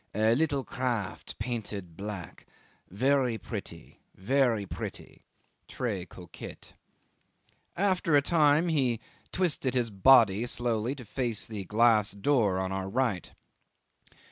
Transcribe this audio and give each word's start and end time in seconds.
A 0.15 0.33
little 0.33 0.63
craft 0.63 1.37
painted 1.37 1.95
black 1.95 2.47
very 2.89 3.37
pretty 3.37 3.99
very 4.15 4.65
pretty 4.65 5.21
(tres 5.67 6.07
coquet)." 6.09 6.73
After 7.77 8.15
a 8.17 8.21
time 8.23 8.69
he 8.69 8.99
twisted 9.31 9.75
his 9.75 9.91
body 9.91 10.47
slowly 10.47 10.95
to 10.95 11.05
face 11.05 11.45
the 11.45 11.65
glass 11.65 12.13
door 12.13 12.57
on 12.57 12.71
our 12.71 12.89
right. 12.89 13.31